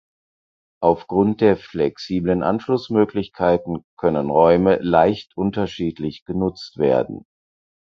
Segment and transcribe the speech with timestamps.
[0.81, 7.23] Aufgrund der flexiblen Anschlussmöglichkeiten können Räume leicht unterschiedlich genutzt werden.